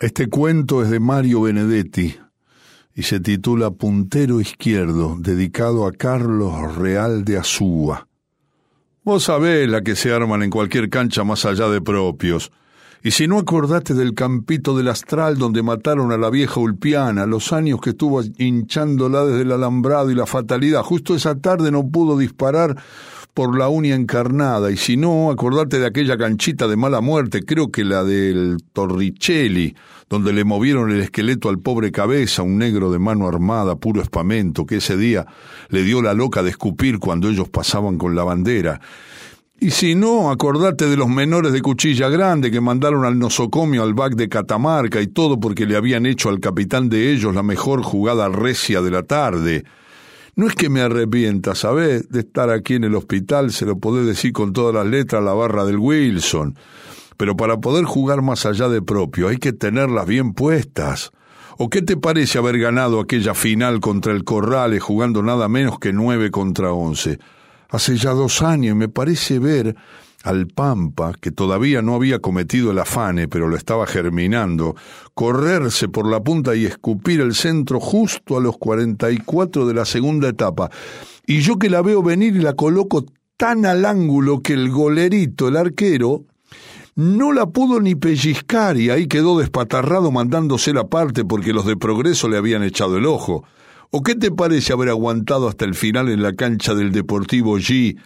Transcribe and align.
Este 0.00 0.30
cuento 0.30 0.82
es 0.82 0.88
de 0.88 0.98
Mario 0.98 1.42
Benedetti 1.42 2.16
y 2.94 3.02
se 3.02 3.20
titula 3.20 3.70
Puntero 3.70 4.40
Izquierdo, 4.40 5.18
dedicado 5.18 5.86
a 5.86 5.92
Carlos 5.92 6.74
Real 6.74 7.22
de 7.22 7.36
Azúa. 7.36 8.08
Vos 9.04 9.24
sabés 9.24 9.68
la 9.68 9.82
que 9.82 9.96
se 9.96 10.10
arman 10.10 10.42
en 10.42 10.48
cualquier 10.48 10.88
cancha 10.88 11.22
más 11.22 11.44
allá 11.44 11.68
de 11.68 11.82
propios. 11.82 12.50
Y 13.02 13.10
si 13.10 13.28
no 13.28 13.38
acordate 13.38 13.92
del 13.92 14.14
campito 14.14 14.74
del 14.74 14.88
Astral 14.88 15.36
donde 15.36 15.62
mataron 15.62 16.12
a 16.12 16.16
la 16.16 16.30
vieja 16.30 16.60
Ulpiana, 16.60 17.26
los 17.26 17.52
años 17.52 17.82
que 17.82 17.90
estuvo 17.90 18.22
hinchándola 18.38 19.26
desde 19.26 19.42
el 19.42 19.52
alambrado 19.52 20.10
y 20.10 20.14
la 20.14 20.24
fatalidad, 20.24 20.82
justo 20.82 21.14
esa 21.14 21.34
tarde 21.34 21.70
no 21.70 21.86
pudo 21.90 22.16
disparar 22.16 22.74
por 23.34 23.56
la 23.56 23.68
uña 23.68 23.94
encarnada, 23.94 24.70
y 24.70 24.76
si 24.76 24.96
no, 24.96 25.30
acordate 25.30 25.78
de 25.78 25.86
aquella 25.86 26.16
canchita 26.16 26.66
de 26.68 26.76
mala 26.76 27.00
muerte, 27.00 27.42
creo 27.42 27.70
que 27.70 27.84
la 27.84 28.04
del 28.04 28.58
Torricelli, 28.72 29.74
donde 30.08 30.32
le 30.32 30.44
movieron 30.44 30.90
el 30.90 31.00
esqueleto 31.00 31.48
al 31.48 31.58
pobre 31.58 31.92
cabeza, 31.92 32.42
un 32.42 32.58
negro 32.58 32.90
de 32.90 32.98
mano 32.98 33.28
armada, 33.28 33.76
puro 33.76 34.02
espamento, 34.02 34.66
que 34.66 34.76
ese 34.76 34.96
día 34.96 35.26
le 35.68 35.82
dio 35.82 36.02
la 36.02 36.14
loca 36.14 36.42
de 36.42 36.50
escupir 36.50 36.98
cuando 36.98 37.28
ellos 37.28 37.48
pasaban 37.48 37.96
con 37.96 38.14
la 38.14 38.24
bandera. 38.24 38.80
Y 39.62 39.72
si 39.72 39.94
no, 39.94 40.30
acordate 40.30 40.86
de 40.86 40.96
los 40.96 41.08
menores 41.08 41.52
de 41.52 41.60
cuchilla 41.60 42.08
grande 42.08 42.50
que 42.50 42.62
mandaron 42.62 43.04
al 43.04 43.18
nosocomio 43.18 43.82
al 43.82 43.92
back 43.92 44.14
de 44.14 44.30
Catamarca 44.30 45.02
y 45.02 45.06
todo 45.06 45.38
porque 45.38 45.66
le 45.66 45.76
habían 45.76 46.06
hecho 46.06 46.30
al 46.30 46.40
capitán 46.40 46.88
de 46.88 47.12
ellos 47.12 47.34
la 47.34 47.42
mejor 47.42 47.82
jugada 47.82 48.30
recia 48.30 48.80
de 48.80 48.90
la 48.90 49.02
tarde. 49.02 49.64
No 50.40 50.46
es 50.46 50.54
que 50.54 50.70
me 50.70 50.80
arrepienta, 50.80 51.54
¿sabés? 51.54 52.08
De 52.08 52.20
estar 52.20 52.48
aquí 52.48 52.72
en 52.72 52.84
el 52.84 52.94
hospital, 52.94 53.52
se 53.52 53.66
lo 53.66 53.78
podés 53.78 54.06
decir 54.06 54.32
con 54.32 54.54
todas 54.54 54.74
las 54.74 54.86
letras 54.86 55.22
la 55.22 55.34
barra 55.34 55.66
del 55.66 55.76
Wilson. 55.76 56.56
Pero 57.18 57.36
para 57.36 57.60
poder 57.60 57.84
jugar 57.84 58.22
más 58.22 58.46
allá 58.46 58.70
de 58.70 58.80
propio 58.80 59.28
hay 59.28 59.36
que 59.36 59.52
tenerlas 59.52 60.06
bien 60.06 60.32
puestas. 60.32 61.10
¿O 61.58 61.68
qué 61.68 61.82
te 61.82 61.98
parece 61.98 62.38
haber 62.38 62.58
ganado 62.58 63.00
aquella 63.00 63.34
final 63.34 63.80
contra 63.80 64.14
el 64.14 64.24
Corrales 64.24 64.82
jugando 64.82 65.22
nada 65.22 65.46
menos 65.46 65.78
que 65.78 65.92
nueve 65.92 66.30
contra 66.30 66.72
once? 66.72 67.18
Hace 67.68 67.98
ya 67.98 68.12
dos 68.12 68.40
años 68.40 68.72
y 68.72 68.78
me 68.78 68.88
parece 68.88 69.38
ver 69.38 69.76
al 70.22 70.48
Pampa, 70.48 71.14
que 71.20 71.30
todavía 71.30 71.82
no 71.82 71.94
había 71.94 72.18
cometido 72.18 72.70
el 72.70 72.78
afane, 72.78 73.28
pero 73.28 73.48
lo 73.48 73.56
estaba 73.56 73.86
germinando, 73.86 74.76
correrse 75.14 75.88
por 75.88 76.08
la 76.08 76.22
punta 76.22 76.54
y 76.54 76.66
escupir 76.66 77.20
el 77.20 77.34
centro 77.34 77.80
justo 77.80 78.36
a 78.36 78.40
los 78.40 78.58
44 78.58 79.66
de 79.66 79.74
la 79.74 79.84
segunda 79.84 80.28
etapa. 80.28 80.70
Y 81.26 81.40
yo 81.40 81.58
que 81.58 81.70
la 81.70 81.82
veo 81.82 82.02
venir 82.02 82.36
y 82.36 82.40
la 82.40 82.54
coloco 82.54 83.06
tan 83.36 83.64
al 83.64 83.84
ángulo 83.86 84.40
que 84.40 84.52
el 84.52 84.70
golerito, 84.70 85.48
el 85.48 85.56
arquero, 85.56 86.24
no 86.96 87.32
la 87.32 87.46
pudo 87.46 87.80
ni 87.80 87.94
pellizcar 87.94 88.76
y 88.76 88.90
ahí 88.90 89.06
quedó 89.06 89.38
despatarrado 89.38 90.10
mandándose 90.10 90.74
la 90.74 90.88
parte 90.88 91.24
porque 91.24 91.54
los 91.54 91.64
de 91.64 91.76
progreso 91.76 92.28
le 92.28 92.36
habían 92.36 92.62
echado 92.62 92.98
el 92.98 93.06
ojo. 93.06 93.44
¿O 93.90 94.02
qué 94.02 94.14
te 94.14 94.30
parece 94.30 94.72
haber 94.72 94.90
aguantado 94.90 95.48
hasta 95.48 95.64
el 95.64 95.74
final 95.74 96.10
en 96.10 96.22
la 96.22 96.34
cancha 96.34 96.74
del 96.74 96.92
Deportivo 96.92 97.58
G, 97.58 97.96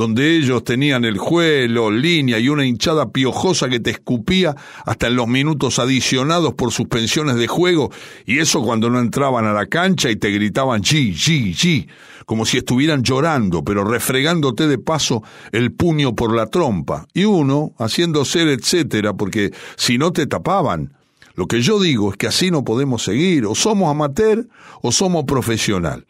donde 0.00 0.34
ellos 0.34 0.64
tenían 0.64 1.04
el 1.04 1.18
juelo, 1.18 1.90
línea 1.90 2.38
y 2.38 2.48
una 2.48 2.64
hinchada 2.64 3.10
piojosa 3.10 3.68
que 3.68 3.80
te 3.80 3.90
escupía 3.90 4.56
hasta 4.86 5.08
en 5.08 5.16
los 5.16 5.28
minutos 5.28 5.78
adicionados 5.78 6.54
por 6.54 6.72
suspensiones 6.72 7.36
de 7.36 7.46
juego, 7.46 7.90
y 8.24 8.38
eso 8.38 8.62
cuando 8.62 8.88
no 8.88 8.98
entraban 8.98 9.44
a 9.44 9.52
la 9.52 9.66
cancha 9.66 10.08
y 10.08 10.16
te 10.16 10.30
gritaban 10.30 10.82
G, 10.82 11.12
G, 11.12 11.54
G, 11.54 11.86
como 12.24 12.46
si 12.46 12.56
estuvieran 12.56 13.02
llorando, 13.02 13.62
pero 13.62 13.84
refregándote 13.84 14.68
de 14.68 14.78
paso 14.78 15.22
el 15.52 15.70
puño 15.70 16.14
por 16.14 16.34
la 16.34 16.46
trompa, 16.46 17.06
y 17.12 17.24
uno 17.24 17.74
haciendo 17.78 18.24
ser 18.24 18.48
etcétera, 18.48 19.12
porque 19.12 19.50
si 19.76 19.98
no 19.98 20.12
te 20.12 20.26
tapaban. 20.26 20.94
Lo 21.34 21.46
que 21.46 21.60
yo 21.60 21.78
digo 21.78 22.10
es 22.10 22.16
que 22.16 22.26
así 22.26 22.50
no 22.50 22.64
podemos 22.64 23.04
seguir, 23.04 23.44
o 23.44 23.54
somos 23.54 23.90
amateur 23.90 24.48
o 24.80 24.92
somos 24.92 25.24
profesional. 25.24 26.06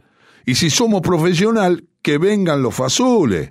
Y 0.46 0.54
si 0.54 0.70
somos 0.70 1.00
profesional, 1.00 1.84
que 2.02 2.18
vengan 2.18 2.62
los 2.62 2.74
fazules. 2.74 3.50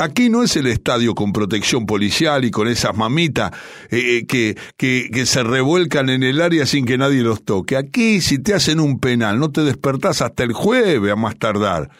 Aquí 0.00 0.30
no 0.30 0.44
es 0.44 0.54
el 0.54 0.68
estadio 0.68 1.12
con 1.16 1.32
protección 1.32 1.84
policial 1.84 2.44
y 2.44 2.52
con 2.52 2.68
esas 2.68 2.96
mamitas 2.96 3.50
eh, 3.90 4.18
eh, 4.18 4.26
que, 4.26 4.56
que, 4.76 5.10
que, 5.12 5.26
se 5.26 5.42
revuelcan 5.42 6.08
en 6.08 6.22
el 6.22 6.40
área 6.40 6.66
sin 6.66 6.84
que 6.84 6.96
nadie 6.96 7.22
los 7.22 7.44
toque. 7.44 7.76
Aquí, 7.76 8.20
si 8.20 8.38
te 8.38 8.54
hacen 8.54 8.78
un 8.78 9.00
penal, 9.00 9.40
no 9.40 9.50
te 9.50 9.62
despertás 9.62 10.22
hasta 10.22 10.44
el 10.44 10.52
jueves 10.52 11.10
a 11.10 11.16
más 11.16 11.36
tardar. 11.36 11.90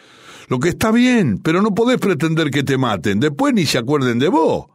Lo 0.47 0.59
que 0.59 0.69
está 0.69 0.91
bien, 0.91 1.39
pero 1.39 1.61
no 1.61 1.75
podés 1.75 1.99
pretender 1.99 2.51
que 2.51 2.63
te 2.63 2.77
maten. 2.77 3.19
Después 3.19 3.53
ni 3.53 3.65
se 3.65 3.79
acuerden 3.79 4.17
de 4.17 4.29
vos. 4.29 4.67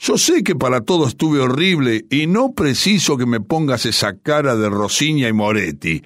Yo 0.00 0.18
sé 0.18 0.42
que 0.42 0.56
para 0.56 0.80
todo 0.80 1.06
estuve 1.06 1.38
horrible 1.38 2.04
y 2.10 2.26
no 2.26 2.54
preciso 2.54 3.16
que 3.16 3.24
me 3.24 3.40
pongas 3.40 3.86
esa 3.86 4.18
cara 4.18 4.56
de 4.56 4.68
Rosiña 4.68 5.28
y 5.28 5.32
Moretti. 5.32 6.02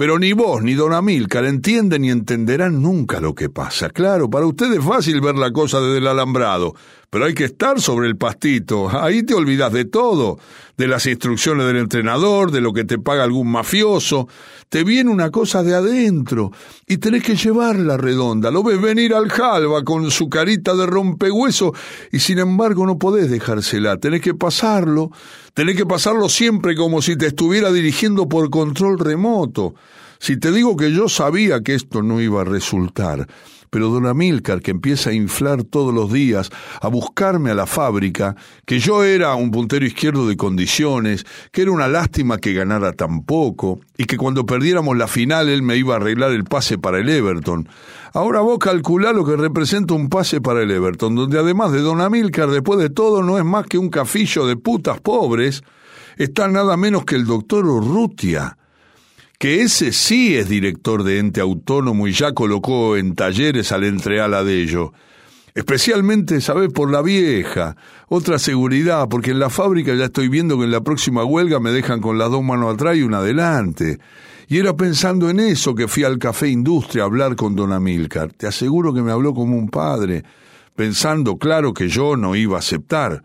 Pero 0.00 0.18
ni 0.18 0.32
vos 0.32 0.62
ni 0.62 0.72
don 0.72 0.94
Amílcar 0.94 1.44
entienden 1.44 2.00
ni 2.00 2.10
entenderán 2.10 2.80
nunca 2.80 3.20
lo 3.20 3.34
que 3.34 3.50
pasa. 3.50 3.90
Claro, 3.90 4.30
para 4.30 4.46
ustedes 4.46 4.78
es 4.78 4.82
fácil 4.82 5.20
ver 5.20 5.34
la 5.34 5.52
cosa 5.52 5.78
desde 5.78 5.98
el 5.98 6.06
alambrado, 6.06 6.74
pero 7.10 7.24
hay 7.24 7.34
que 7.34 7.44
estar 7.44 7.80
sobre 7.80 8.06
el 8.06 8.16
pastito. 8.16 8.88
Ahí 8.88 9.24
te 9.24 9.34
olvidas 9.34 9.72
de 9.72 9.84
todo, 9.84 10.38
de 10.76 10.86
las 10.86 11.06
instrucciones 11.06 11.66
del 11.66 11.76
entrenador, 11.76 12.52
de 12.52 12.60
lo 12.60 12.72
que 12.72 12.84
te 12.84 12.98
paga 12.98 13.24
algún 13.24 13.50
mafioso. 13.50 14.28
Te 14.68 14.84
viene 14.84 15.10
una 15.10 15.30
cosa 15.30 15.64
de 15.64 15.74
adentro 15.74 16.52
y 16.86 16.98
tenés 16.98 17.24
que 17.24 17.34
llevarla 17.34 17.96
redonda. 17.96 18.52
Lo 18.52 18.62
ves 18.62 18.80
venir 18.80 19.12
al 19.12 19.28
jalba 19.28 19.82
con 19.82 20.08
su 20.12 20.28
carita 20.28 20.76
de 20.76 20.86
rompehueso 20.86 21.74
y 22.12 22.20
sin 22.20 22.38
embargo 22.38 22.86
no 22.86 22.96
podés 22.96 23.28
dejársela. 23.28 23.96
Tenés 23.96 24.20
que 24.20 24.34
pasarlo. 24.34 25.10
Tenés 25.52 25.76
que 25.76 25.86
pasarlo 25.86 26.28
siempre 26.28 26.76
como 26.76 27.02
si 27.02 27.16
te 27.16 27.26
estuviera 27.26 27.72
dirigiendo 27.72 28.28
por 28.28 28.50
control 28.50 29.00
remoto. 29.00 29.74
Si 30.20 30.36
te 30.38 30.52
digo 30.52 30.76
que 30.76 30.92
yo 30.92 31.08
sabía 31.08 31.62
que 31.62 31.74
esto 31.74 32.02
no 32.02 32.20
iba 32.20 32.42
a 32.42 32.44
resultar, 32.44 33.26
pero 33.70 33.88
don 33.88 34.06
Amílcar, 34.06 34.60
que 34.60 34.72
empieza 34.72 35.10
a 35.10 35.14
inflar 35.14 35.62
todos 35.62 35.94
los 35.94 36.12
días, 36.12 36.50
a 36.80 36.88
buscarme 36.88 37.50
a 37.50 37.54
la 37.54 37.66
fábrica, 37.66 38.36
que 38.66 38.80
yo 38.80 39.04
era 39.04 39.34
un 39.36 39.50
puntero 39.50 39.86
izquierdo 39.86 40.28
de 40.28 40.36
condiciones, 40.36 41.24
que 41.52 41.62
era 41.62 41.70
una 41.70 41.88
lástima 41.88 42.38
que 42.38 42.52
ganara 42.52 42.92
tan 42.92 43.22
poco, 43.22 43.80
y 43.96 44.04
que 44.04 44.16
cuando 44.16 44.44
perdiéramos 44.44 44.96
la 44.96 45.06
final 45.06 45.48
él 45.48 45.62
me 45.62 45.76
iba 45.76 45.94
a 45.94 45.98
arreglar 45.98 46.32
el 46.32 46.44
pase 46.44 46.78
para 46.78 46.98
el 46.98 47.08
Everton. 47.08 47.68
Ahora 48.12 48.40
vos 48.40 48.58
calculá 48.58 49.12
lo 49.12 49.24
que 49.24 49.36
representa 49.36 49.94
un 49.94 50.08
pase 50.08 50.40
para 50.40 50.62
el 50.62 50.70
Everton, 50.70 51.14
donde 51.14 51.38
además 51.38 51.70
de 51.70 51.80
don 51.80 52.00
Amílcar, 52.00 52.50
después 52.50 52.80
de 52.80 52.90
todo, 52.90 53.22
no 53.22 53.38
es 53.38 53.44
más 53.44 53.66
que 53.66 53.78
un 53.78 53.88
cafillo 53.88 54.46
de 54.46 54.56
putas 54.56 55.00
pobres, 55.00 55.62
está 56.16 56.48
nada 56.48 56.76
menos 56.76 57.04
que 57.04 57.14
el 57.14 57.24
doctor 57.24 57.64
Urrutia, 57.66 58.58
que 59.40 59.62
ese 59.62 59.92
sí 59.92 60.36
es 60.36 60.50
director 60.50 61.02
de 61.02 61.18
ente 61.18 61.40
autónomo 61.40 62.06
y 62.06 62.12
ya 62.12 62.34
colocó 62.34 62.98
en 62.98 63.14
talleres 63.14 63.72
al 63.72 63.84
entreala 63.84 64.44
de 64.44 64.60
ello. 64.60 64.92
Especialmente, 65.54 66.42
¿sabes? 66.42 66.70
Por 66.70 66.90
la 66.90 67.00
vieja. 67.00 67.74
Otra 68.08 68.38
seguridad, 68.38 69.08
porque 69.08 69.30
en 69.30 69.38
la 69.38 69.48
fábrica 69.48 69.94
ya 69.94 70.04
estoy 70.04 70.28
viendo 70.28 70.58
que 70.58 70.64
en 70.64 70.70
la 70.70 70.82
próxima 70.82 71.24
huelga 71.24 71.58
me 71.58 71.70
dejan 71.70 72.02
con 72.02 72.18
las 72.18 72.30
dos 72.30 72.44
manos 72.44 72.74
atrás 72.74 72.98
y 72.98 73.02
una 73.02 73.20
adelante. 73.20 73.98
Y 74.46 74.58
era 74.58 74.76
pensando 74.76 75.30
en 75.30 75.40
eso 75.40 75.74
que 75.74 75.88
fui 75.88 76.04
al 76.04 76.18
Café 76.18 76.50
Industria 76.50 77.04
a 77.04 77.06
hablar 77.06 77.34
con 77.34 77.56
don 77.56 77.72
Amílcar. 77.72 78.34
Te 78.34 78.46
aseguro 78.46 78.92
que 78.92 79.00
me 79.00 79.10
habló 79.10 79.32
como 79.32 79.56
un 79.56 79.70
padre, 79.70 80.22
pensando, 80.76 81.38
claro, 81.38 81.72
que 81.72 81.88
yo 81.88 82.14
no 82.14 82.36
iba 82.36 82.56
a 82.56 82.58
aceptar. 82.58 83.22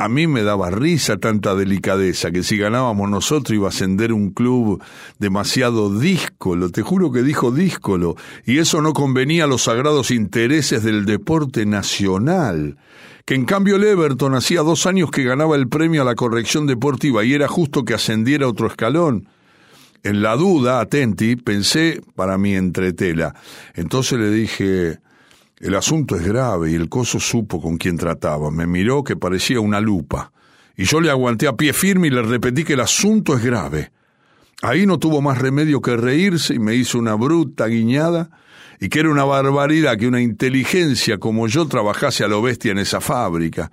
A 0.00 0.08
mí 0.08 0.28
me 0.28 0.44
daba 0.44 0.70
risa 0.70 1.16
tanta 1.16 1.56
delicadeza 1.56 2.30
que 2.30 2.44
si 2.44 2.56
ganábamos 2.56 3.10
nosotros 3.10 3.52
iba 3.52 3.66
a 3.66 3.70
ascender 3.70 4.12
un 4.12 4.30
club 4.30 4.80
demasiado 5.18 5.98
díscolo, 5.98 6.70
te 6.70 6.82
juro 6.82 7.10
que 7.10 7.24
dijo 7.24 7.50
díscolo, 7.50 8.14
y 8.46 8.58
eso 8.58 8.80
no 8.80 8.92
convenía 8.92 9.42
a 9.42 9.46
los 9.48 9.62
sagrados 9.62 10.12
intereses 10.12 10.84
del 10.84 11.04
deporte 11.04 11.66
nacional. 11.66 12.76
Que 13.24 13.34
en 13.34 13.44
cambio 13.44 13.74
el 13.74 13.82
Everton 13.82 14.36
hacía 14.36 14.60
dos 14.60 14.86
años 14.86 15.10
que 15.10 15.24
ganaba 15.24 15.56
el 15.56 15.66
premio 15.66 16.02
a 16.02 16.04
la 16.04 16.14
corrección 16.14 16.68
deportiva 16.68 17.24
y 17.24 17.34
era 17.34 17.48
justo 17.48 17.84
que 17.84 17.94
ascendiera 17.94 18.46
otro 18.46 18.68
escalón. 18.68 19.28
En 20.04 20.22
la 20.22 20.36
duda, 20.36 20.78
atenti, 20.78 21.34
pensé 21.34 22.02
para 22.14 22.38
mi 22.38 22.54
entretela. 22.54 23.34
Entonces 23.74 24.16
le 24.20 24.30
dije, 24.30 25.00
el 25.60 25.74
asunto 25.74 26.16
es 26.16 26.22
grave 26.26 26.70
y 26.70 26.74
el 26.74 26.88
coso 26.88 27.18
supo 27.18 27.60
con 27.60 27.76
quién 27.76 27.96
trataba. 27.96 28.50
Me 28.50 28.66
miró 28.66 29.02
que 29.02 29.16
parecía 29.16 29.60
una 29.60 29.80
lupa. 29.80 30.32
Y 30.76 30.84
yo 30.84 31.00
le 31.00 31.10
aguanté 31.10 31.48
a 31.48 31.56
pie 31.56 31.72
firme 31.72 32.06
y 32.06 32.10
le 32.10 32.22
repetí 32.22 32.64
que 32.64 32.74
el 32.74 32.80
asunto 32.80 33.36
es 33.36 33.42
grave. 33.42 33.90
Ahí 34.62 34.86
no 34.86 34.98
tuvo 34.98 35.20
más 35.20 35.38
remedio 35.38 35.80
que 35.80 35.96
reírse 35.96 36.54
y 36.54 36.58
me 36.58 36.74
hizo 36.74 36.98
una 36.98 37.14
bruta 37.14 37.66
guiñada 37.66 38.30
y 38.80 38.88
que 38.88 39.00
era 39.00 39.10
una 39.10 39.24
barbaridad 39.24 39.96
que 39.96 40.06
una 40.06 40.20
inteligencia 40.20 41.18
como 41.18 41.48
yo 41.48 41.66
trabajase 41.66 42.24
a 42.24 42.28
lo 42.28 42.42
bestia 42.42 42.72
en 42.72 42.78
esa 42.78 43.00
fábrica. 43.00 43.70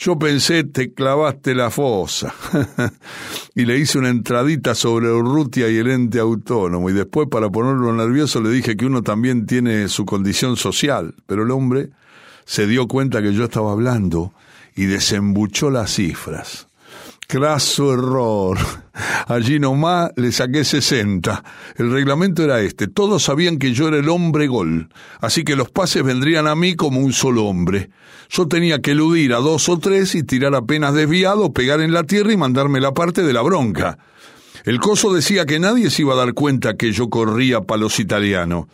Yo 0.00 0.18
pensé, 0.18 0.64
te 0.64 0.94
clavaste 0.94 1.54
la 1.54 1.70
fosa. 1.70 2.34
y 3.54 3.66
le 3.66 3.76
hice 3.76 3.98
una 3.98 4.08
entradita 4.08 4.74
sobre 4.74 5.12
Urrutia 5.12 5.68
y 5.68 5.76
el 5.76 5.90
ente 5.90 6.18
autónomo. 6.18 6.88
Y 6.88 6.94
después, 6.94 7.28
para 7.30 7.50
ponerlo 7.50 7.92
nervioso, 7.92 8.40
le 8.40 8.48
dije 8.48 8.78
que 8.78 8.86
uno 8.86 9.02
también 9.02 9.44
tiene 9.44 9.88
su 9.88 10.06
condición 10.06 10.56
social. 10.56 11.14
Pero 11.26 11.42
el 11.42 11.50
hombre 11.50 11.90
se 12.46 12.66
dio 12.66 12.88
cuenta 12.88 13.20
que 13.20 13.34
yo 13.34 13.44
estaba 13.44 13.72
hablando 13.72 14.32
y 14.74 14.86
desembuchó 14.86 15.68
las 15.68 15.92
cifras. 15.96 16.69
Craso 17.30 17.92
error. 17.92 18.58
Allí 19.28 19.60
nomás 19.60 20.10
le 20.16 20.32
saqué 20.32 20.64
60. 20.64 21.44
El 21.76 21.92
reglamento 21.92 22.42
era 22.42 22.60
este. 22.60 22.88
Todos 22.88 23.22
sabían 23.22 23.58
que 23.58 23.72
yo 23.72 23.86
era 23.86 23.98
el 23.98 24.08
hombre 24.08 24.48
gol. 24.48 24.88
Así 25.20 25.44
que 25.44 25.54
los 25.54 25.70
pases 25.70 26.02
vendrían 26.02 26.48
a 26.48 26.56
mí 26.56 26.74
como 26.74 26.98
un 26.98 27.12
solo 27.12 27.44
hombre. 27.44 27.90
Yo 28.30 28.48
tenía 28.48 28.80
que 28.80 28.90
eludir 28.90 29.32
a 29.32 29.36
dos 29.36 29.68
o 29.68 29.78
tres 29.78 30.16
y 30.16 30.24
tirar 30.24 30.56
apenas 30.56 30.92
desviado, 30.92 31.52
pegar 31.52 31.80
en 31.80 31.92
la 31.92 32.02
tierra 32.02 32.32
y 32.32 32.36
mandarme 32.36 32.80
la 32.80 32.94
parte 32.94 33.22
de 33.22 33.32
la 33.32 33.42
bronca. 33.42 33.98
El 34.64 34.80
coso 34.80 35.14
decía 35.14 35.46
que 35.46 35.60
nadie 35.60 35.88
se 35.90 36.02
iba 36.02 36.14
a 36.14 36.18
dar 36.18 36.34
cuenta 36.34 36.76
que 36.76 36.90
yo 36.90 37.10
corría 37.10 37.60
palos 37.60 38.00
italiano 38.00 38.66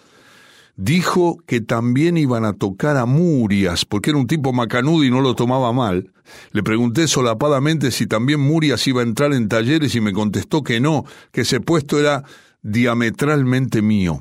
dijo 0.76 1.38
que 1.46 1.61
también 1.61 2.17
iban 2.17 2.44
a 2.44 2.52
tocar 2.52 2.96
a 2.96 3.06
Murias, 3.06 3.84
porque 3.84 4.11
era 4.11 4.19
un 4.19 4.26
tipo 4.26 4.52
macanudo 4.52 5.05
y 5.05 5.11
no 5.11 5.20
lo 5.20 5.34
tomaba 5.34 5.73
mal. 5.73 6.12
Le 6.52 6.62
pregunté 6.62 7.08
solapadamente 7.08 7.90
si 7.90 8.06
también 8.06 8.40
Murias 8.40 8.87
iba 8.87 9.00
a 9.00 9.05
entrar 9.05 9.32
en 9.32 9.49
talleres 9.49 9.94
y 9.94 10.00
me 10.00 10.12
contestó 10.12 10.62
que 10.62 10.81
no, 10.81 11.05
que 11.32 11.43
ese 11.43 11.61
puesto 11.61 11.99
era 11.99 12.25
diametralmente 12.62 13.82
mío. 13.82 14.20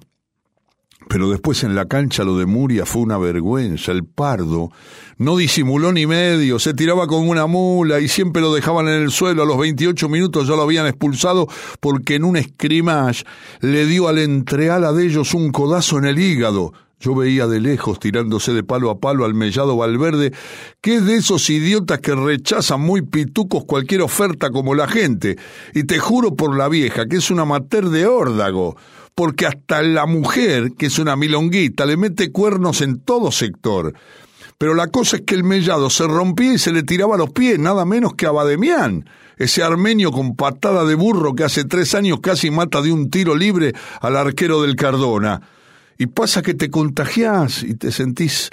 Pero 1.07 1.30
después 1.30 1.63
en 1.63 1.75
la 1.75 1.86
cancha 1.86 2.24
lo 2.24 2.38
de 2.38 2.46
Muria 2.46 2.86
fue 2.86 3.04
una 3.04 3.18
vergüenza. 3.18 3.92
El 3.92 4.04
pardo 4.04 4.72
no 5.18 5.38
disimuló 5.38 5.92
ni 5.92 6.07
medio, 6.07 6.60
se 6.60 6.74
tiraba 6.74 7.07
con 7.07 7.28
una 7.28 7.46
mula 7.46 8.00
y 8.00 8.07
siempre 8.07 8.42
lo 8.42 8.54
dejaban 8.54 8.88
en 8.88 9.04
el 9.04 9.12
suelo. 9.12 9.44
A 9.44 9.46
los 9.46 9.57
28 9.57 10.10
minutos 10.10 10.48
ya 10.48 10.56
lo 10.56 10.63
habían 10.63 10.88
expulsado 10.88 11.48
porque 11.80 12.16
en 12.16 12.24
un 12.24 12.42
scrimmage 12.42 13.24
le 13.62 13.86
dio 13.86 14.07
al 14.07 14.18
entreala 14.18 14.94
de 14.94 15.06
ellos 15.06 15.34
un 15.34 15.52
codazo 15.52 15.98
en 16.00 16.06
el 16.06 16.19
hígado. 16.19 16.74
Yo 17.00 17.13
veía 17.13 17.47
de 17.47 17.59
lejos, 17.59 18.00
tirándose 18.00 18.53
de 18.53 18.63
palo 18.63 18.89
a 18.89 19.00
palo 19.00 19.25
al 19.25 19.33
mellado 19.33 19.77
Valverde, 19.77 20.31
que 20.81 20.95
es 20.95 21.06
de 21.06 21.18
esos 21.18 21.50
idiotas 21.50 22.00
que 22.00 22.15
rechazan 22.15 22.81
muy 22.81 23.01
pitucos 23.01 23.65
cualquier 23.65 24.01
oferta 24.01 24.50
como 24.50 24.75
la 24.75 24.88
gente. 24.88 25.38
Y 25.74 25.83
te 25.83 26.00
juro 26.00 26.36
por 26.36 26.57
la 26.57 26.69
vieja, 26.69 27.06
que 27.06 27.18
es 27.18 27.30
una 27.31 27.45
mater 27.45 27.86
de 27.89 28.06
órdago 28.06 28.75
porque 29.15 29.45
hasta 29.45 29.81
la 29.81 30.06
mujer, 30.06 30.74
que 30.77 30.88
es 30.88 31.00
una 31.00 31.15
milonguita, 31.15 31.86
le 31.86 31.95
mete 31.95 32.33
cuernos 32.33 32.81
en 32.81 33.00
todo 33.00 33.31
sector. 33.31 33.94
Pero 34.57 34.74
la 34.74 34.88
cosa 34.88 35.18
es 35.18 35.24
que 35.24 35.36
el 35.36 35.45
mellado 35.45 35.89
se 35.89 36.06
rompía 36.06 36.53
y 36.53 36.57
se 36.57 36.74
le 36.74 36.83
tiraba 36.83 37.15
a 37.15 37.18
los 37.18 37.31
pies, 37.31 37.57
nada 37.57 37.86
menos 37.86 38.13
que 38.13 38.25
a 38.25 38.31
Bademián, 38.31 39.09
ese 39.38 39.63
armenio 39.63 40.12
con 40.12 40.36
patada 40.36 40.86
de 40.86 40.95
burro 40.95 41.33
que 41.33 41.45
hace 41.45 41.63
tres 41.63 41.95
años 41.95 42.19
casi 42.21 42.51
mata 42.51 42.81
de 42.81 42.91
un 42.91 43.09
tiro 43.09 43.36
libre 43.36 43.74
al 44.01 44.18
arquero 44.18 44.62
del 44.62 44.75
Cardona. 44.75 45.41
Y 45.97 46.07
pasa 46.07 46.42
que 46.42 46.53
te 46.53 46.69
contagiás 46.69 47.63
y 47.63 47.75
te 47.75 47.92
sentís, 47.92 48.50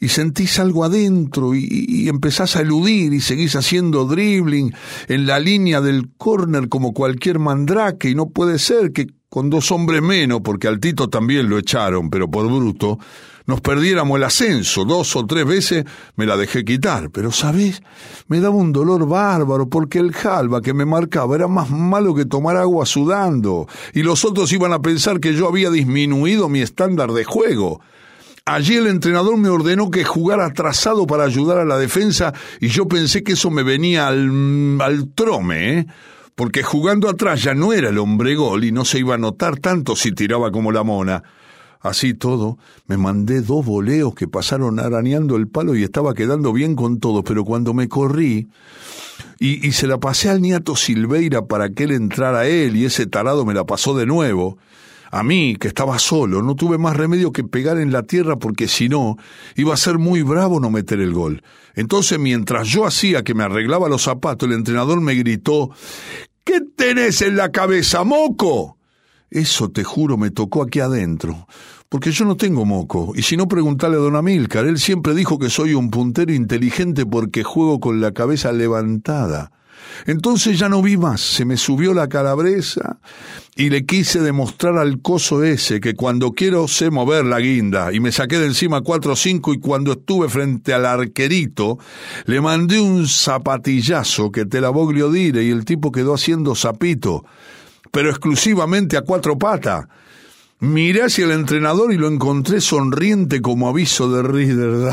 y 0.00 0.08
sentís 0.08 0.58
algo 0.58 0.84
adentro 0.84 1.54
y, 1.54 2.08
empezás 2.08 2.56
a 2.56 2.62
eludir 2.62 3.12
y 3.12 3.20
seguís 3.20 3.56
haciendo 3.56 4.06
dribbling 4.06 4.72
en 5.08 5.26
la 5.26 5.38
línea 5.38 5.80
del 5.80 6.08
córner 6.16 6.68
como 6.68 6.92
cualquier 6.92 7.38
mandrake. 7.38 8.08
Y 8.08 8.14
no 8.14 8.30
puede 8.30 8.58
ser 8.58 8.92
que 8.92 9.08
con 9.28 9.50
dos 9.50 9.70
hombres 9.70 10.00
menos, 10.00 10.40
porque 10.42 10.68
al 10.68 10.80
Tito 10.80 11.10
también 11.10 11.50
lo 11.50 11.58
echaron, 11.58 12.08
pero 12.08 12.30
por 12.30 12.46
bruto, 12.46 12.98
nos 13.46 13.60
perdiéramos 13.60 14.16
el 14.16 14.24
ascenso. 14.24 14.84
Dos 14.84 15.16
o 15.16 15.24
tres 15.26 15.46
veces 15.46 15.84
me 16.16 16.26
la 16.26 16.36
dejé 16.36 16.64
quitar, 16.64 17.10
pero 17.10 17.32
¿sabés? 17.32 17.82
Me 18.28 18.40
daba 18.40 18.56
un 18.56 18.72
dolor 18.72 19.08
bárbaro 19.08 19.68
porque 19.68 19.98
el 19.98 20.12
jalba 20.12 20.60
que 20.60 20.74
me 20.74 20.84
marcaba 20.84 21.36
era 21.36 21.48
más 21.48 21.70
malo 21.70 22.14
que 22.14 22.24
tomar 22.24 22.56
agua 22.56 22.86
sudando, 22.86 23.66
y 23.94 24.02
los 24.02 24.24
otros 24.24 24.52
iban 24.52 24.72
a 24.72 24.80
pensar 24.80 25.20
que 25.20 25.34
yo 25.34 25.48
había 25.48 25.70
disminuido 25.70 26.48
mi 26.48 26.60
estándar 26.60 27.12
de 27.12 27.24
juego. 27.24 27.80
Allí 28.44 28.76
el 28.76 28.86
entrenador 28.86 29.36
me 29.38 29.48
ordenó 29.48 29.90
que 29.90 30.04
jugara 30.04 30.46
atrasado 30.46 31.04
para 31.06 31.24
ayudar 31.24 31.58
a 31.58 31.64
la 31.64 31.78
defensa 31.78 32.32
y 32.60 32.68
yo 32.68 32.86
pensé 32.86 33.24
que 33.24 33.32
eso 33.32 33.50
me 33.50 33.64
venía 33.64 34.06
al, 34.06 34.78
al 34.80 35.12
trome, 35.14 35.78
¿eh? 35.78 35.86
porque 36.36 36.62
jugando 36.62 37.08
atrás 37.08 37.42
ya 37.42 37.54
no 37.54 37.72
era 37.72 37.88
el 37.88 37.98
hombre 37.98 38.36
gol 38.36 38.62
y 38.62 38.70
no 38.70 38.84
se 38.84 39.00
iba 39.00 39.16
a 39.16 39.18
notar 39.18 39.58
tanto 39.58 39.96
si 39.96 40.12
tiraba 40.12 40.52
como 40.52 40.70
la 40.70 40.84
mona. 40.84 41.24
Así 41.88 42.14
todo, 42.14 42.58
me 42.86 42.96
mandé 42.96 43.40
dos 43.40 43.64
voleos 43.64 44.14
que 44.14 44.28
pasaron 44.28 44.80
arañando 44.80 45.36
el 45.36 45.48
palo 45.48 45.76
y 45.76 45.82
estaba 45.82 46.14
quedando 46.14 46.52
bien 46.52 46.74
con 46.74 46.98
todo, 46.98 47.22
pero 47.22 47.44
cuando 47.44 47.74
me 47.74 47.88
corrí 47.88 48.48
y, 49.38 49.70
se 49.72 49.86
la 49.86 49.98
pasé 49.98 50.30
al 50.30 50.40
nieto 50.40 50.76
Silveira 50.76 51.46
para 51.46 51.70
que 51.70 51.84
él 51.84 51.92
entrara 51.92 52.40
a 52.40 52.46
él 52.46 52.76
y 52.76 52.86
ese 52.86 53.06
tarado 53.06 53.44
me 53.44 53.54
la 53.54 53.64
pasó 53.64 53.96
de 53.96 54.06
nuevo, 54.06 54.58
a 55.10 55.22
mí, 55.22 55.56
que 55.60 55.68
estaba 55.68 55.98
solo, 55.98 56.42
no 56.42 56.56
tuve 56.56 56.78
más 56.78 56.96
remedio 56.96 57.32
que 57.32 57.44
pegar 57.44 57.78
en 57.78 57.92
la 57.92 58.02
tierra 58.02 58.36
porque 58.36 58.66
si 58.66 58.88
no, 58.88 59.16
iba 59.54 59.72
a 59.72 59.76
ser 59.76 59.98
muy 59.98 60.22
bravo 60.22 60.58
no 60.58 60.70
meter 60.70 61.00
el 61.00 61.12
gol. 61.12 61.42
Entonces, 61.74 62.18
mientras 62.18 62.66
yo 62.68 62.86
hacía 62.86 63.22
que 63.22 63.34
me 63.34 63.44
arreglaba 63.44 63.88
los 63.88 64.02
zapatos, 64.02 64.48
el 64.48 64.54
entrenador 64.54 65.00
me 65.00 65.14
gritó, 65.14 65.70
¿Qué 66.46 66.60
tenés 66.60 67.22
en 67.22 67.36
la 67.36 67.50
cabeza, 67.50 68.04
moco? 68.04 68.78
Eso, 69.30 69.68
te 69.70 69.82
juro, 69.82 70.16
me 70.16 70.30
tocó 70.30 70.62
aquí 70.62 70.78
adentro. 70.78 71.48
Porque 71.88 72.10
yo 72.10 72.24
no 72.24 72.36
tengo 72.36 72.64
moco, 72.64 73.12
y 73.14 73.22
si 73.22 73.36
no 73.36 73.46
preguntale 73.46 73.96
a 73.96 74.00
don 74.00 74.16
Amílcar, 74.16 74.66
él 74.66 74.78
siempre 74.78 75.14
dijo 75.14 75.38
que 75.38 75.50
soy 75.50 75.74
un 75.74 75.90
puntero 75.90 76.32
inteligente 76.32 77.06
porque 77.06 77.44
juego 77.44 77.78
con 77.78 78.00
la 78.00 78.12
cabeza 78.12 78.50
levantada. 78.50 79.52
Entonces 80.04 80.58
ya 80.58 80.68
no 80.68 80.82
vi 80.82 80.96
más, 80.96 81.20
se 81.20 81.44
me 81.44 81.56
subió 81.56 81.94
la 81.94 82.08
calabresa 82.08 82.98
y 83.54 83.70
le 83.70 83.86
quise 83.86 84.20
demostrar 84.20 84.76
al 84.78 85.00
coso 85.00 85.42
ese 85.44 85.80
que 85.80 85.94
cuando 85.94 86.32
quiero 86.32 86.68
sé 86.68 86.90
mover 86.90 87.24
la 87.24 87.40
guinda. 87.40 87.92
Y 87.92 88.00
me 88.00 88.12
saqué 88.12 88.38
de 88.38 88.46
encima 88.46 88.82
cuatro 88.82 89.12
o 89.12 89.16
cinco 89.16 89.54
y 89.54 89.58
cuando 89.58 89.92
estuve 89.92 90.28
frente 90.28 90.74
al 90.74 90.86
arquerito 90.86 91.78
le 92.26 92.40
mandé 92.40 92.80
un 92.80 93.06
zapatillazo 93.06 94.30
que 94.30 94.44
te 94.44 94.60
la 94.60 94.70
voglio 94.70 95.10
dire 95.10 95.44
y 95.44 95.50
el 95.50 95.64
tipo 95.64 95.92
quedó 95.92 96.14
haciendo 96.14 96.54
zapito, 96.54 97.24
pero 97.90 98.10
exclusivamente 98.10 98.96
a 98.96 99.02
cuatro 99.02 99.38
patas 99.38 99.86
Miré 100.58 101.02
hacia 101.02 101.26
el 101.26 101.32
entrenador 101.32 101.92
y 101.92 101.98
lo 101.98 102.08
encontré 102.08 102.62
sonriente 102.62 103.42
como 103.42 103.68
aviso 103.68 104.10
de 104.10 104.22
Reader 104.22 104.90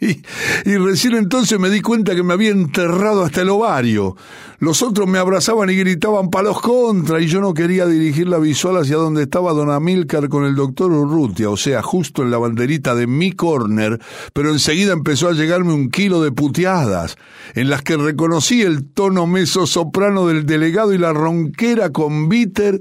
y, 0.00 0.22
y 0.68 0.76
recién 0.76 1.14
entonces 1.14 1.56
me 1.60 1.70
di 1.70 1.80
cuenta 1.82 2.16
que 2.16 2.24
me 2.24 2.32
había 2.32 2.50
enterrado 2.50 3.22
hasta 3.22 3.42
el 3.42 3.50
ovario. 3.50 4.16
Los 4.58 4.82
otros 4.82 5.06
me 5.06 5.20
abrazaban 5.20 5.70
y 5.70 5.76
gritaban 5.76 6.30
palos 6.30 6.60
contra 6.60 7.20
y 7.20 7.28
yo 7.28 7.40
no 7.40 7.54
quería 7.54 7.86
dirigir 7.86 8.26
la 8.26 8.38
visual 8.38 8.78
hacia 8.78 8.96
donde 8.96 9.22
estaba 9.22 9.52
don 9.52 9.70
Amílcar 9.70 10.28
con 10.28 10.44
el 10.44 10.56
doctor 10.56 10.90
Urrutia, 10.90 11.48
o 11.48 11.56
sea, 11.56 11.80
justo 11.80 12.24
en 12.24 12.32
la 12.32 12.38
banderita 12.38 12.96
de 12.96 13.06
mi 13.06 13.30
corner, 13.30 14.00
pero 14.32 14.50
enseguida 14.50 14.94
empezó 14.94 15.28
a 15.28 15.32
llegarme 15.32 15.74
un 15.74 15.90
kilo 15.90 16.20
de 16.22 16.32
puteadas, 16.32 17.16
en 17.54 17.70
las 17.70 17.82
que 17.82 17.96
reconocí 17.96 18.62
el 18.62 18.84
tono 18.84 19.28
meso 19.28 19.64
soprano 19.64 20.26
del 20.26 20.44
delegado 20.44 20.92
y 20.92 20.98
la 20.98 21.12
ronquera 21.12 21.92
con 21.92 22.28
bitter 22.28 22.80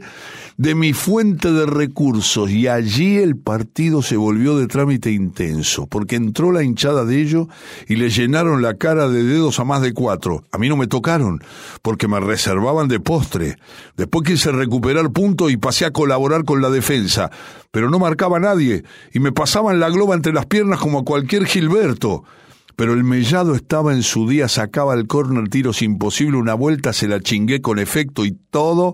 de 0.58 0.74
mi 0.74 0.94
fuente 0.94 1.52
de 1.52 1.68
recursos 1.68 2.07
y 2.48 2.68
allí 2.68 3.18
el 3.18 3.36
partido 3.36 4.02
se 4.02 4.16
volvió 4.16 4.58
de 4.58 4.68
trámite 4.68 5.12
intenso, 5.12 5.88
porque 5.88 6.16
entró 6.16 6.52
la 6.52 6.64
hinchada 6.64 7.04
de 7.04 7.22
ellos 7.22 7.48
y 7.88 7.96
le 7.96 8.10
llenaron 8.10 8.62
la 8.62 8.76
cara 8.76 9.10
de 9.10 9.24
dedos 9.24 9.60
a 9.60 9.66
más 9.66 9.82
de 9.82 9.94
cuatro. 9.94 10.44
A 10.52 10.58
mí 10.58 10.70
no 10.70 10.78
me 10.78 10.88
tocaron, 10.88 11.44
porque 11.82 12.08
me 12.08 12.20
reservaban 12.20 12.88
de 12.88 13.00
postre. 13.00 13.58
Después 13.98 14.26
quise 14.26 14.52
recuperar 14.52 15.12
punto 15.12 15.50
y 15.50 15.58
pasé 15.58 15.86
a 15.86 15.92
colaborar 15.92 16.46
con 16.46 16.62
la 16.62 16.70
defensa, 16.70 17.30
pero 17.72 17.90
no 17.90 18.00
marcaba 18.00 18.40
nadie 18.40 18.84
y 19.14 19.20
me 19.20 19.32
pasaban 19.32 19.80
la 19.80 19.90
globa 19.90 20.16
entre 20.16 20.34
las 20.34 20.46
piernas 20.46 20.80
como 20.80 21.00
a 21.00 21.06
cualquier 21.06 21.46
Gilberto 21.46 22.24
pero 22.78 22.94
el 22.94 23.04
mellado 23.04 23.56
estaba 23.56 23.92
en 23.92 24.04
su 24.04 24.30
día, 24.30 24.48
sacaba 24.48 24.94
el 24.94 25.08
córner 25.08 25.50
tiros 25.50 25.82
imposible, 25.82 26.38
una 26.38 26.54
vuelta 26.54 26.94
se 26.94 27.08
la 27.08 27.20
chingué 27.20 27.60
con 27.60 27.80
efecto 27.80 28.24
y 28.24 28.38
todo, 28.52 28.94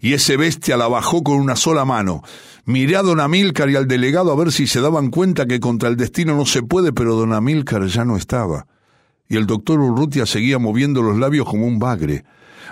y 0.00 0.14
ese 0.14 0.36
bestia 0.36 0.76
la 0.76 0.88
bajó 0.88 1.22
con 1.22 1.36
una 1.36 1.54
sola 1.54 1.84
mano. 1.84 2.22
Miré 2.64 2.96
a 2.96 3.02
don 3.02 3.20
Amílcar 3.20 3.70
y 3.70 3.76
al 3.76 3.86
delegado 3.86 4.32
a 4.32 4.34
ver 4.34 4.50
si 4.50 4.66
se 4.66 4.80
daban 4.80 5.10
cuenta 5.10 5.46
que 5.46 5.60
contra 5.60 5.88
el 5.88 5.96
destino 5.96 6.34
no 6.34 6.44
se 6.44 6.64
puede, 6.64 6.92
pero 6.92 7.14
don 7.14 7.32
Amílcar 7.32 7.86
ya 7.86 8.04
no 8.04 8.16
estaba. 8.16 8.66
Y 9.28 9.36
el 9.36 9.46
doctor 9.46 9.78
Urrutia 9.78 10.26
seguía 10.26 10.58
moviendo 10.58 11.00
los 11.00 11.16
labios 11.16 11.48
como 11.48 11.68
un 11.68 11.78
bagre. 11.78 12.24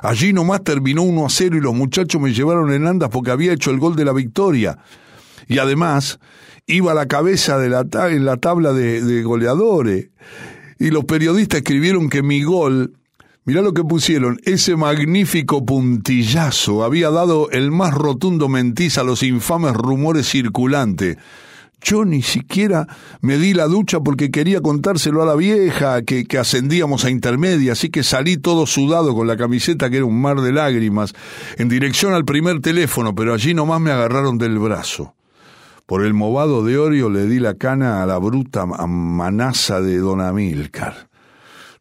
Allí 0.02 0.32
nomás 0.32 0.64
terminó 0.64 1.02
uno 1.02 1.24
a 1.24 1.30
cero 1.30 1.56
y 1.56 1.60
los 1.60 1.72
muchachos 1.72 2.20
me 2.20 2.32
llevaron 2.32 2.72
en 2.72 2.84
andas 2.84 3.10
porque 3.10 3.30
había 3.30 3.52
hecho 3.52 3.70
el 3.70 3.78
gol 3.78 3.94
de 3.94 4.04
la 4.04 4.12
victoria. 4.12 4.76
Y 5.48 5.58
además, 5.58 6.20
iba 6.66 6.92
a 6.92 6.94
la 6.94 7.06
cabeza 7.06 7.58
en 7.64 8.24
la 8.24 8.36
tabla 8.36 8.72
de, 8.72 9.02
de 9.02 9.22
goleadores. 9.22 10.10
Y 10.78 10.90
los 10.90 11.04
periodistas 11.06 11.58
escribieron 11.58 12.08
que 12.08 12.22
mi 12.22 12.44
gol, 12.44 12.92
mirá 13.44 13.62
lo 13.62 13.74
que 13.74 13.82
pusieron, 13.82 14.38
ese 14.44 14.76
magnífico 14.76 15.64
puntillazo 15.64 16.84
había 16.84 17.10
dado 17.10 17.50
el 17.50 17.72
más 17.72 17.94
rotundo 17.94 18.48
mentiz 18.48 18.98
a 18.98 19.02
los 19.02 19.24
infames 19.24 19.72
rumores 19.72 20.28
circulantes. 20.28 21.16
Yo 21.80 22.04
ni 22.04 22.22
siquiera 22.22 22.86
me 23.20 23.38
di 23.38 23.54
la 23.54 23.66
ducha 23.66 24.00
porque 24.00 24.30
quería 24.30 24.60
contárselo 24.60 25.22
a 25.22 25.26
la 25.26 25.36
vieja, 25.36 26.02
que, 26.02 26.24
que, 26.24 26.38
ascendíamos 26.38 27.04
a 27.04 27.10
intermedia, 27.10 27.72
así 27.72 27.88
que 27.88 28.02
salí 28.02 28.36
todo 28.36 28.66
sudado 28.66 29.14
con 29.14 29.26
la 29.26 29.36
camiseta 29.36 29.88
que 29.88 29.98
era 29.98 30.06
un 30.06 30.20
mar 30.20 30.40
de 30.40 30.52
lágrimas, 30.52 31.14
en 31.56 31.68
dirección 31.68 32.14
al 32.14 32.24
primer 32.24 32.60
teléfono, 32.60 33.14
pero 33.14 33.32
allí 33.32 33.54
nomás 33.54 33.80
me 33.80 33.92
agarraron 33.92 34.38
del 34.38 34.58
brazo. 34.58 35.14
Por 35.88 36.04
el 36.04 36.12
movado 36.12 36.62
de 36.62 36.76
Orio 36.76 37.08
le 37.08 37.24
di 37.24 37.40
la 37.40 37.54
cana 37.54 38.02
a 38.02 38.06
la 38.06 38.18
bruta 38.18 38.66
manaza 38.66 39.80
de 39.80 39.96
don 39.96 40.20
Amílcar. 40.20 41.08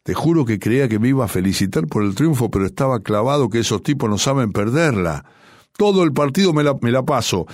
Te 0.02 0.14
juro 0.14 0.46
que 0.46 0.58
creía 0.58 0.88
que 0.88 0.98
me 0.98 1.08
iba 1.08 1.26
a 1.26 1.28
felicitar 1.28 1.86
por 1.86 2.02
el 2.02 2.14
triunfo, 2.14 2.50
pero 2.50 2.64
estaba 2.64 3.00
clavado 3.00 3.50
que 3.50 3.58
esos 3.58 3.82
tipos 3.82 4.08
no 4.08 4.16
saben 4.16 4.50
perderla. 4.50 5.26
Todo 5.76 6.04
el 6.04 6.14
partido 6.14 6.54
me 6.54 6.64
la, 6.64 6.74
me 6.80 6.90
la 6.90 7.02
paso 7.02 7.46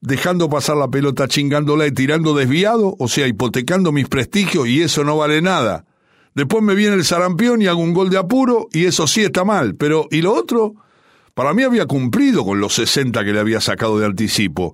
dejando 0.00 0.48
pasar 0.48 0.76
la 0.76 0.86
pelota, 0.86 1.26
chingándola 1.26 1.88
y 1.88 1.90
tirando 1.90 2.36
desviado, 2.36 2.94
o 3.00 3.08
sea, 3.08 3.26
hipotecando 3.26 3.90
mis 3.90 4.06
prestigios 4.06 4.68
y 4.68 4.82
eso 4.82 5.02
no 5.02 5.16
vale 5.16 5.42
nada. 5.42 5.86
Después 6.36 6.62
me 6.62 6.76
viene 6.76 6.94
el 6.94 7.04
sarampión 7.04 7.62
y 7.62 7.66
hago 7.66 7.80
un 7.80 7.94
gol 7.94 8.10
de 8.10 8.18
apuro 8.18 8.68
y 8.70 8.84
eso 8.84 9.08
sí 9.08 9.22
está 9.22 9.44
mal, 9.44 9.74
pero 9.74 10.06
¿y 10.12 10.22
lo 10.22 10.34
otro? 10.34 10.74
Para 11.34 11.52
mí 11.52 11.64
había 11.64 11.86
cumplido 11.86 12.44
con 12.44 12.60
los 12.60 12.74
60 12.74 13.24
que 13.24 13.32
le 13.32 13.40
había 13.40 13.60
sacado 13.60 13.98
de 13.98 14.06
anticipo. 14.06 14.72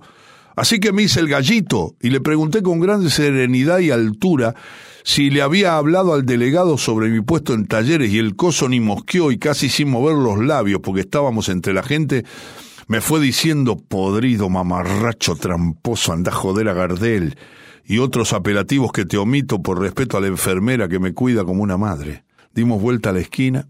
Así 0.55 0.79
que 0.79 0.91
me 0.91 1.03
hice 1.03 1.19
el 1.19 1.27
gallito 1.27 1.95
y 2.01 2.09
le 2.09 2.21
pregunté 2.21 2.61
con 2.61 2.79
gran 2.79 3.09
serenidad 3.09 3.79
y 3.79 3.91
altura 3.91 4.55
si 5.03 5.29
le 5.29 5.41
había 5.41 5.77
hablado 5.77 6.13
al 6.13 6.25
delegado 6.25 6.77
sobre 6.77 7.09
mi 7.09 7.21
puesto 7.21 7.53
en 7.53 7.65
talleres 7.65 8.11
y 8.11 8.19
el 8.19 8.35
coso 8.35 8.69
ni 8.69 8.79
mosqueó 8.79 9.31
y 9.31 9.37
casi 9.37 9.69
sin 9.69 9.89
mover 9.89 10.15
los 10.15 10.39
labios 10.39 10.79
porque 10.81 11.01
estábamos 11.01 11.49
entre 11.49 11.73
la 11.73 11.83
gente, 11.83 12.23
me 12.87 13.01
fue 13.01 13.19
diciendo 13.19 13.77
podrido, 13.77 14.49
mamarracho, 14.49 15.35
tramposo, 15.35 16.13
anda 16.13 16.31
a 16.31 16.35
joder 16.35 16.69
a 16.69 16.73
Gardel 16.73 17.35
y 17.85 17.97
otros 17.97 18.31
apelativos 18.33 18.91
que 18.91 19.05
te 19.05 19.17
omito 19.17 19.61
por 19.61 19.79
respeto 19.79 20.17
a 20.17 20.21
la 20.21 20.27
enfermera 20.27 20.87
que 20.87 20.99
me 20.99 21.13
cuida 21.13 21.43
como 21.43 21.63
una 21.63 21.77
madre. 21.77 22.23
Dimos 22.53 22.81
vuelta 22.81 23.09
a 23.09 23.13
la 23.13 23.19
esquina 23.19 23.67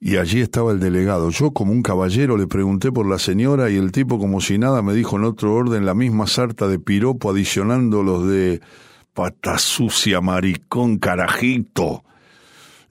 y 0.00 0.16
allí 0.16 0.40
estaba 0.40 0.72
el 0.72 0.80
delegado. 0.80 1.30
Yo, 1.30 1.52
como 1.52 1.72
un 1.72 1.82
caballero, 1.82 2.36
le 2.36 2.46
pregunté 2.46 2.92
por 2.92 3.06
la 3.06 3.18
señora 3.18 3.70
y 3.70 3.76
el 3.76 3.92
tipo, 3.92 4.18
como 4.18 4.40
si 4.40 4.58
nada, 4.58 4.82
me 4.82 4.94
dijo 4.94 5.16
en 5.16 5.24
otro 5.24 5.54
orden 5.54 5.86
la 5.86 5.94
misma 5.94 6.26
sarta 6.26 6.68
de 6.68 6.78
piropo, 6.78 7.30
adicionando 7.30 8.02
los 8.02 8.26
de 8.28 8.60
pata 9.14 9.58
sucia, 9.58 10.20
maricón, 10.20 10.98
carajito. 10.98 12.04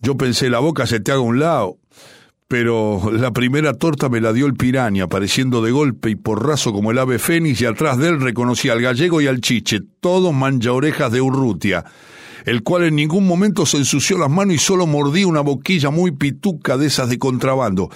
Yo 0.02 0.18
pensé, 0.18 0.50
la 0.50 0.60
boca 0.60 0.88
se 0.88 1.00
te 1.00 1.12
haga 1.12 1.22
un 1.22 1.40
lado, 1.40 1.78
pero 2.48 3.12
la 3.12 3.32
primera 3.32 3.74
torta 3.74 4.10
me 4.10 4.22
la 4.22 4.34
dio 4.34 4.46
el 4.46 4.56
piraña, 4.56 5.06
apareciendo 5.06 5.62
de 5.62 5.72
golpe 5.72 6.10
y 6.10 6.16
porrazo 6.16 6.74
como 6.74 6.92
el 6.92 7.00
ave 7.00 7.20
fénix, 7.20 7.62
y 7.62 7.66
atrás 7.66 7.98
de 7.98 8.10
él 8.10 8.22
reconocí 8.22 8.70
al 8.70 8.82
gallego 8.82 9.22
y 9.22 9.28
al 9.28 9.42
chiche, 9.42 9.82
todos 10.00 10.34
mancha 10.34 10.72
orejas 10.72 11.12
de 11.12 11.22
Urrutia 11.22 11.86
el 12.46 12.64
cual 12.64 12.84
en 12.84 12.96
ningún 12.96 13.26
momento 13.26 13.66
se 13.66 13.78
ensució 13.78 14.18
las 14.18 14.30
manos 14.30 14.56
y 14.56 14.58
solo 14.58 14.86
mordía 14.86 15.28
una 15.28 15.42
boquilla 15.42 15.90
muy 15.90 16.12
pituca 16.12 16.78
de 16.78 16.88
esas 16.88 17.10
de 17.10 17.18
contrabando. 17.18 17.90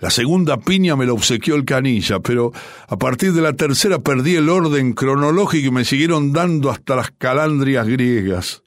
La 0.00 0.10
segunda 0.10 0.58
piña 0.58 0.96
me 0.96 1.06
la 1.06 1.12
obsequió 1.12 1.54
el 1.54 1.64
canilla, 1.64 2.20
pero 2.20 2.52
a 2.86 2.96
partir 2.98 3.32
de 3.32 3.42
la 3.42 3.54
tercera 3.54 3.98
perdí 3.98 4.36
el 4.36 4.48
orden 4.48 4.92
cronológico 4.92 5.68
y 5.68 5.70
me 5.70 5.84
siguieron 5.84 6.32
dando 6.32 6.70
hasta 6.70 6.96
las 6.96 7.10
calandrias 7.10 7.86
griegas. 7.86 8.62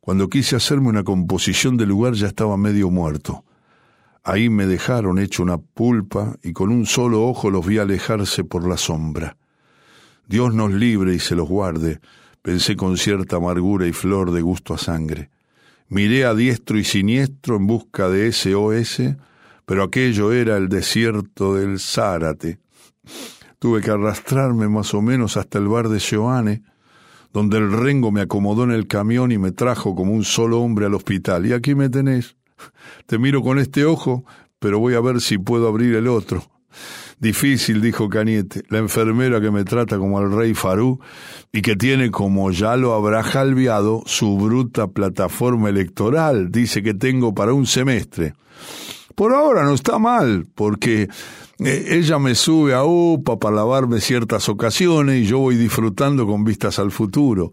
Cuando 0.00 0.28
quise 0.28 0.56
hacerme 0.56 0.88
una 0.88 1.04
composición 1.04 1.76
del 1.76 1.90
lugar 1.90 2.14
ya 2.14 2.26
estaba 2.26 2.56
medio 2.56 2.90
muerto. 2.90 3.44
Ahí 4.24 4.48
me 4.48 4.66
dejaron 4.66 5.18
hecho 5.18 5.42
una 5.42 5.58
pulpa 5.58 6.36
y 6.42 6.52
con 6.52 6.70
un 6.70 6.86
solo 6.86 7.26
ojo 7.26 7.50
los 7.50 7.66
vi 7.66 7.78
alejarse 7.78 8.44
por 8.44 8.68
la 8.68 8.76
sombra. 8.76 9.36
Dios 10.26 10.54
nos 10.54 10.72
libre 10.72 11.14
y 11.14 11.18
se 11.18 11.34
los 11.34 11.48
guarde 11.48 12.00
pensé 12.42 12.76
con 12.76 12.96
cierta 12.96 13.36
amargura 13.36 13.86
y 13.86 13.92
flor 13.92 14.32
de 14.32 14.40
gusto 14.40 14.74
a 14.74 14.78
sangre. 14.78 15.30
Miré 15.88 16.24
a 16.24 16.34
diestro 16.34 16.78
y 16.78 16.84
siniestro 16.84 17.56
en 17.56 17.66
busca 17.66 18.08
de 18.08 18.32
SOS, 18.32 19.02
pero 19.66 19.82
aquello 19.82 20.32
era 20.32 20.56
el 20.56 20.68
desierto 20.68 21.54
del 21.54 21.80
Zárate. 21.80 22.58
Tuve 23.58 23.80
que 23.82 23.90
arrastrarme 23.90 24.68
más 24.68 24.94
o 24.94 25.02
menos 25.02 25.36
hasta 25.36 25.58
el 25.58 25.68
bar 25.68 25.88
de 25.88 26.00
Joane, 26.00 26.62
donde 27.32 27.58
el 27.58 27.70
rengo 27.72 28.10
me 28.10 28.22
acomodó 28.22 28.64
en 28.64 28.70
el 28.70 28.86
camión 28.86 29.32
y 29.32 29.38
me 29.38 29.52
trajo 29.52 29.94
como 29.94 30.12
un 30.12 30.24
solo 30.24 30.60
hombre 30.60 30.86
al 30.86 30.94
hospital. 30.94 31.46
Y 31.46 31.52
aquí 31.52 31.74
me 31.74 31.88
tenés. 31.88 32.36
Te 33.06 33.18
miro 33.18 33.42
con 33.42 33.58
este 33.58 33.84
ojo, 33.84 34.24
pero 34.58 34.78
voy 34.78 34.94
a 34.94 35.00
ver 35.00 35.20
si 35.20 35.38
puedo 35.38 35.68
abrir 35.68 35.94
el 35.94 36.08
otro. 36.08 36.44
Difícil, 37.20 37.82
dijo 37.82 38.08
Cañete, 38.08 38.62
la 38.70 38.78
enfermera 38.78 39.42
que 39.42 39.50
me 39.50 39.62
trata 39.64 39.98
como 39.98 40.18
al 40.18 40.32
rey 40.32 40.54
Farú 40.54 41.00
y 41.52 41.60
que 41.60 41.76
tiene, 41.76 42.10
como 42.10 42.50
ya 42.50 42.76
lo 42.76 42.94
habrá 42.94 43.22
jalviado, 43.22 44.02
su 44.06 44.38
bruta 44.38 44.86
plataforma 44.86 45.68
electoral. 45.68 46.50
Dice 46.50 46.82
que 46.82 46.94
tengo 46.94 47.34
para 47.34 47.52
un 47.52 47.66
semestre. 47.66 48.32
Por 49.14 49.34
ahora 49.34 49.64
no 49.64 49.74
está 49.74 49.98
mal, 49.98 50.46
porque 50.54 51.10
ella 51.66 52.18
me 52.18 52.34
sube 52.34 52.74
a 52.74 52.84
UPA 52.84 53.38
para 53.38 53.56
lavarme 53.56 54.00
ciertas 54.00 54.48
ocasiones 54.48 55.22
y 55.22 55.26
yo 55.26 55.38
voy 55.38 55.56
disfrutando 55.56 56.26
con 56.26 56.44
vistas 56.44 56.78
al 56.78 56.90
futuro. 56.90 57.52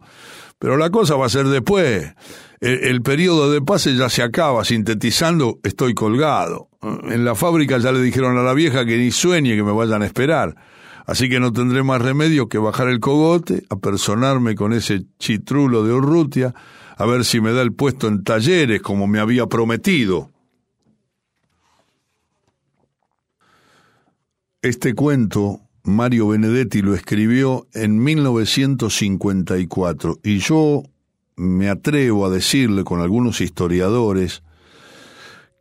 Pero 0.60 0.78
la 0.78 0.90
cosa 0.90 1.16
va 1.16 1.26
a 1.26 1.30
ser 1.30 1.48
después. 1.48 2.14
El, 2.60 2.84
el 2.84 3.02
periodo 3.02 3.52
de 3.52 3.62
pase 3.62 3.96
ya 3.96 4.10
se 4.10 4.24
acaba, 4.24 4.66
sintetizando, 4.66 5.60
estoy 5.64 5.94
colgado. 5.94 6.70
En 6.82 7.26
la 7.26 7.36
fábrica 7.36 7.78
ya 7.78 7.92
le 7.92 8.02
dijeron 8.02 8.38
a 8.38 8.44
la 8.44 8.54
vieja 8.54 8.86
que 8.86 8.98
ni 8.98 9.12
sueñe 9.12 9.56
que 9.56 9.64
me 9.64 9.72
vayan 9.72 10.02
a 10.02 10.06
esperar. 10.06 10.56
Así 11.06 11.30
que 11.30 11.40
no 11.40 11.54
tendré 11.54 11.84
más 11.84 12.02
remedio 12.02 12.50
que 12.50 12.58
bajar 12.58 12.90
el 12.90 13.00
cogote, 13.00 13.64
apersonarme 13.70 14.56
con 14.56 14.74
ese 14.74 15.06
chitrulo 15.20 15.84
de 15.84 15.94
Urrutia, 15.94 16.54
a 16.98 17.06
ver 17.06 17.24
si 17.24 17.40
me 17.40 17.54
da 17.54 17.62
el 17.62 17.74
puesto 17.74 18.08
en 18.08 18.24
talleres 18.24 18.82
como 18.82 19.08
me 19.08 19.20
había 19.20 19.48
prometido. 19.48 20.32
Este 24.68 24.94
cuento 24.94 25.62
Mario 25.86 26.28
Benedetti 26.28 26.82
lo 26.82 26.94
escribió 26.94 27.66
en 27.74 28.04
1954 28.04 30.20
y 30.26 30.40
yo 30.40 30.84
me 31.38 31.70
atrevo 31.70 32.26
a 32.26 32.30
decirle 32.30 32.84
con 32.84 33.00
algunos 33.00 33.40
historiadores 33.40 34.44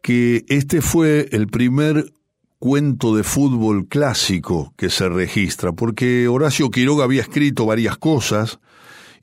que 0.03 0.45
este 0.49 0.81
fue 0.81 1.29
el 1.31 1.47
primer 1.47 2.13
cuento 2.59 3.15
de 3.15 3.23
fútbol 3.23 3.87
clásico 3.87 4.75
que 4.77 4.91
se 4.91 5.09
registra, 5.09 5.71
porque 5.71 6.27
Horacio 6.27 6.73
Quiroga 6.73 7.05
había 7.05 7.23
escrito 7.23 7.65
varias 7.65 7.99
cosas 7.99 8.59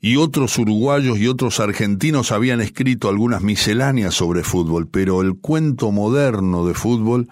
y 0.00 0.16
otros 0.16 0.58
uruguayos 0.58 1.18
y 1.18 1.28
otros 1.28 1.60
argentinos 1.60 2.32
habían 2.32 2.62
escrito 2.62 3.10
algunas 3.10 3.42
misceláneas 3.42 4.14
sobre 4.14 4.44
fútbol, 4.44 4.88
pero 4.88 5.20
el 5.20 5.34
cuento 5.34 5.92
moderno 5.92 6.64
de 6.64 6.72
fútbol 6.72 7.28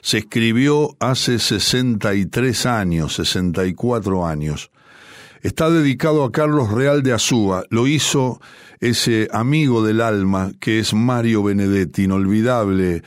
se 0.00 0.18
escribió 0.18 0.96
hace 1.00 1.38
63 1.38 2.66
años, 2.66 3.14
64 3.14 4.26
años. 4.26 4.70
Está 5.42 5.70
dedicado 5.70 6.24
a 6.24 6.32
Carlos 6.32 6.70
Real 6.70 7.02
de 7.02 7.12
Azúa. 7.12 7.64
Lo 7.70 7.86
hizo 7.86 8.40
ese 8.80 9.28
amigo 9.32 9.84
del 9.84 10.00
alma 10.00 10.52
que 10.60 10.78
es 10.78 10.94
Mario 10.94 11.42
Benedetti, 11.42 12.04
inolvidable 12.04 13.02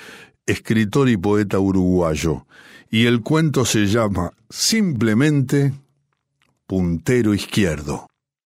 escritor 0.45 1.09
y 1.09 1.17
poeta 1.17 1.59
uruguayo. 1.59 2.45
Y 2.89 3.05
el 3.05 3.21
cuento 3.21 3.65
se 3.65 3.85
llama 3.85 4.31
simplemente 4.49 5.73
Puntero 6.67 7.33
Izquierdo. 7.33 8.10